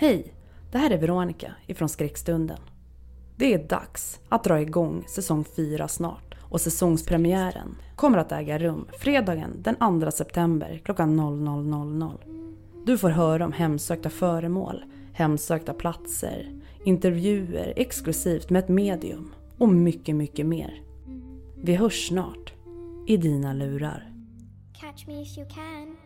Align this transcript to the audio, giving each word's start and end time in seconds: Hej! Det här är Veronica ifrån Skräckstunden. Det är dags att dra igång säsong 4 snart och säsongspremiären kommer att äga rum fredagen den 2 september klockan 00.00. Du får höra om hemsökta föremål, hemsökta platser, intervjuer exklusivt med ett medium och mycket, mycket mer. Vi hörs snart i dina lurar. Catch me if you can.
Hej! 0.00 0.34
Det 0.70 0.78
här 0.78 0.90
är 0.90 0.98
Veronica 0.98 1.52
ifrån 1.66 1.88
Skräckstunden. 1.88 2.58
Det 3.36 3.54
är 3.54 3.68
dags 3.68 4.20
att 4.28 4.44
dra 4.44 4.60
igång 4.60 5.04
säsong 5.08 5.44
4 5.44 5.88
snart 5.88 6.34
och 6.40 6.60
säsongspremiären 6.60 7.76
kommer 7.96 8.18
att 8.18 8.32
äga 8.32 8.58
rum 8.58 8.88
fredagen 8.98 9.62
den 9.62 10.00
2 10.00 10.10
september 10.10 10.80
klockan 10.84 11.20
00.00. 11.20 12.84
Du 12.86 12.98
får 12.98 13.10
höra 13.10 13.44
om 13.44 13.52
hemsökta 13.52 14.10
föremål, 14.10 14.84
hemsökta 15.12 15.74
platser, 15.74 16.60
intervjuer 16.84 17.72
exklusivt 17.76 18.50
med 18.50 18.64
ett 18.64 18.68
medium 18.68 19.34
och 19.58 19.68
mycket, 19.68 20.16
mycket 20.16 20.46
mer. 20.46 20.82
Vi 21.56 21.74
hörs 21.74 22.08
snart 22.08 22.52
i 23.06 23.16
dina 23.16 23.52
lurar. 23.52 24.12
Catch 24.80 25.06
me 25.06 25.22
if 25.22 25.38
you 25.38 25.48
can. 25.48 25.96